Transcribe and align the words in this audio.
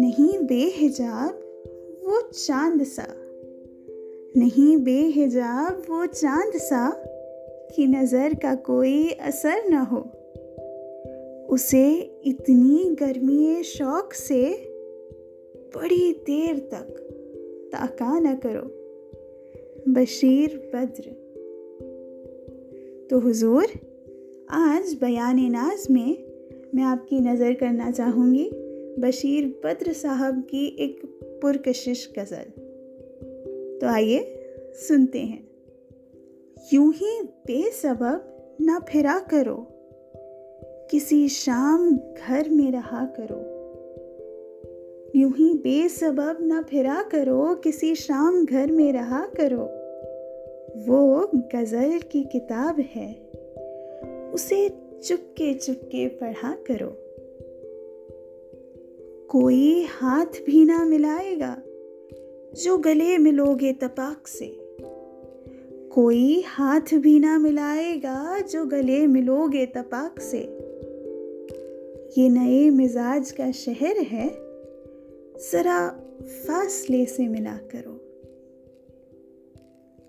नहीं 0.00 0.38
बेहिजाब 0.38 1.30
वो 2.04 2.20
चाँद 2.20 2.82
सा। 2.82 3.06
नहीं 4.36 4.76
बेहिजाब 4.76 5.82
वो 5.90 6.06
चाँद 6.06 6.52
सा 6.56 6.90
कि 7.76 7.86
नज़र 7.86 8.34
का 8.34 8.54
कोई 8.54 9.10
असर 9.10 9.68
न 9.68 9.74
हो। 9.74 9.98
उसे 11.46 11.92
इतनी 12.24 12.96
गर्मी 13.00 13.62
शौक 13.62 14.12
से 14.12 14.52
बड़ी 15.76 16.12
देर 16.12 16.58
तक 16.58 16.96
ताका 17.72 18.20
न 18.20 18.34
करो। 18.46 18.66
बशीर 19.92 20.70
बद्र। 20.74 21.02
तो 23.10 23.18
हुजूर, 23.18 23.64
आज 24.50 24.98
बयान 25.00 25.40
नाज 25.40 25.86
में 25.90 26.24
मैं 26.74 26.82
आपकी 26.82 27.20
नज़र 27.20 27.52
करना 27.52 27.90
चाहूँगी। 27.90 28.69
बशीर 28.98 29.60
बद्र 29.64 29.92
साहब 29.92 30.42
की 30.42 30.76
एक 30.78 31.00
पुरकशिश 31.42 32.12
गज़ल। 32.18 32.44
तो 33.80 33.86
आइए 33.86 34.36
सुनते 34.72 35.18
हैं। 35.18 35.48
यूँ 36.72 36.92
ही 36.92 37.22
बेसबब 37.22 38.36
ना 38.60 38.78
फिरा 38.78 39.18
करो। 39.18 39.66
किसी 40.90 41.28
शाम 41.28 41.96
घर 41.96 42.48
में 42.48 42.72
रहा 42.72 43.04
करो। 43.04 43.60
यूँ 45.16 45.32
ही 45.32 45.54
बेसबब 45.54 46.38
ना 46.40 46.62
फिरा 46.62 47.02
करो। 47.02 47.54
किसी 47.54 47.94
शाम 47.94 48.44
घर 48.44 48.70
में 48.70 48.92
रहा 48.92 49.26
करो। 49.40 49.80
वो 50.86 51.30
गज़ल 51.34 51.98
की 51.98 52.24
किताब 52.24 52.80
है। 52.80 53.30
उसे 54.34 54.68
चुपके 55.04 55.54
चुपके 55.54 56.08
पढ़ा 56.08 56.52
करो। 56.52 57.09
कोई 59.30 59.82
हाथ 59.82 60.42
भी 60.46 60.64
ना 60.64 60.84
मिलाएगा, 60.84 61.62
जो 62.62 62.78
गले 62.78 63.18
मिलोगे 63.18 63.72
तपाक 63.72 64.26
से। 64.26 64.46
कोई 65.92 66.42
हाथ 66.46 66.94
भी 66.94 67.20
ना 67.20 67.38
मिलाएगा, 67.38 68.38
जो 68.38 68.64
गले 68.64 69.06
मिलोगे 69.06 69.66
तपाक 69.66 70.20
से। 70.20 70.38
ये 72.18 72.28
नए 72.28 72.70
मिजाज 72.70 73.30
का 73.30 73.50
शहर 73.50 73.98
है, 73.98 74.28
ज़रा 75.52 75.88
फासले 76.22 77.06
से 77.06 77.28
मिला 77.28 77.56
करो। 77.56 77.92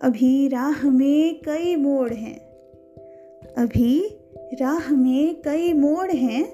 अभी 0.00 0.48
राह 0.48 0.90
में 0.90 1.40
कई 1.40 1.76
मोड़ 1.76 2.12
हैं, 2.12 2.38
अभी 3.54 4.08
राह 4.60 4.92
में 4.92 5.42
कई 5.42 5.72
मोड़ 5.72 6.10
हैं, 6.10 6.44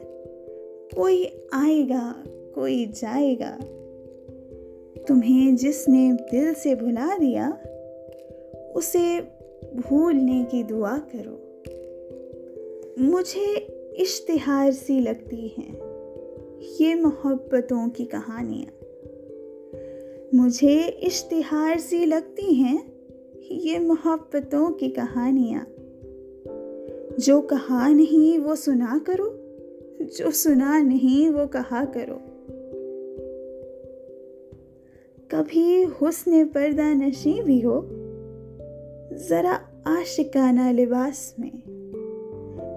कोई 0.97 1.25
आएगा 1.55 2.25
कोई 2.54 2.86
जाएगा। 2.86 3.58
तुम्हें 5.08 5.56
जिसने 5.56 6.12
दिल 6.12 6.54
से 6.54 6.74
भुला 6.74 7.18
दिया, 7.18 7.58
उसे 8.76 9.20
भूलने 9.76 10.44
की 10.44 10.62
दुआ 10.62 10.98
करो। 10.98 11.46
मुझे 13.04 13.56
इश्तिहार 13.98 14.72
सी 14.72 15.00
लगती 15.00 15.48
हैं 15.48 15.90
ये 16.80 16.94
मोहब्बतों 16.94 17.88
की 17.88 18.04
कहानियाँ। 18.04 18.76
मुझे 20.34 20.84
इश्तिहार 20.84 21.78
सी 21.80 22.06
लगती 22.06 22.54
हैं 22.54 22.92
ये 23.52 23.78
मोहब्बतों 23.78 24.70
की 24.70 24.88
कहानियाँ। 24.88 25.66
जो 27.20 27.40
कहा 27.40 27.88
नहीं 27.88 28.38
वो 28.38 28.56
सुना 28.56 29.04
करो, 29.10 29.36
जो 30.04 30.30
सुना 30.30 30.82
नहीं 30.82 31.30
वो 31.30 31.46
कहा 31.46 31.84
करो। 31.84 32.39
कभी 35.34 35.82
हुस्न 35.82 36.44
पर्दा 36.44 36.94
नशी 36.94 37.42
भी 37.42 37.60
हो, 37.60 37.88
ज़रा 39.12 39.60
आशिकाना 39.86 40.70
लिबास 40.70 41.34
में। 41.41 41.62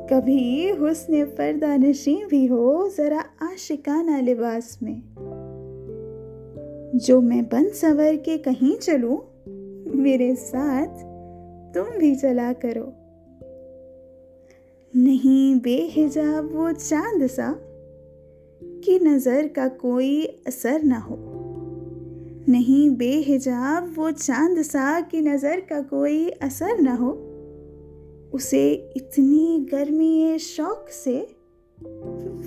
कभी 0.09 0.69
हुस्न 0.69 1.25
पर्दा 1.25 1.77
नशी 1.77 2.25
भी 2.25 2.45
हो, 2.45 2.89
ज़रा 2.97 3.19
आशिकाना 3.41 4.19
लिबास 4.19 4.79
में। 4.83 5.01
जो 6.95 7.21
मैं 7.21 7.49
बन 7.49 7.69
सवर 7.69 8.15
के 8.15 8.37
कहीं 8.37 8.77
चलूँ, 8.77 9.19
मेरे 9.95 10.35
साथ 10.35 10.87
तुम 11.73 11.97
भी 11.97 12.15
चला 12.15 12.53
करो। 12.53 12.93
नहीं 14.95 15.59
बेहिजाब 15.59 16.49
वो 16.53 16.71
चाँद 16.71 17.27
सा, 17.27 17.55
कि 18.61 18.99
नज़र 18.99 19.47
का 19.47 19.67
कोई 19.67 20.25
असर 20.47 20.83
ना 20.83 20.97
हो। 20.97 21.32
नहीं 22.49 22.89
बेहिजाब 22.89 23.93
वो 23.97 24.11
चाँद 24.11 24.61
सा 24.61 25.01
की 25.01 25.21
नज़र 25.21 25.59
का 25.59 25.81
कोई 25.81 26.29
असर 26.29 26.79
ना 26.79 26.95
हो। 26.95 27.11
उसे 28.33 28.73
इतनी 28.97 29.67
गर्मी 29.71 30.39
शौक 30.39 30.89
से 30.89 31.35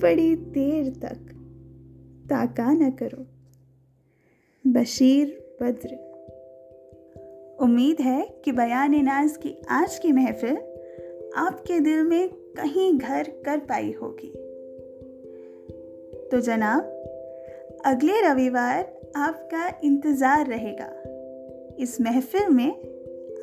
बड़ी 0.02 0.36
देर 0.36 0.88
तक 0.90 1.32
ताका 2.30 2.72
न 2.72 2.90
करो। 2.90 3.26
बशीर 4.72 5.56
बद्र। 5.62 5.88
उम्मीद 7.60 8.00
है 8.00 8.42
कि 8.44 8.52
बयान 8.52 8.94
नाज 9.04 9.36
की 9.36 9.56
आज 9.68 9.98
की 9.98 10.12
महफिल 10.12 10.56
आपके 11.36 11.80
दिल 11.80 12.02
में 12.02 12.28
कहीं 12.28 12.98
घर 12.98 13.22
कर 13.22 13.58
पाई 13.58 13.92
होगी। 13.92 14.32
तो 16.28 16.40
जनाब 16.40 16.82
अगले 17.86 18.20
रविवार 18.20 19.12
आपका 19.16 19.80
इंतज़ार 19.84 20.46
रहेगा। 20.46 20.86
इस 21.78 22.00
महफिल 22.00 22.48
में 22.48 22.72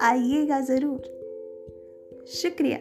आइएगा 0.02 0.60
ज़रूर। 0.60 2.26
शुक्रिया। 2.28 2.78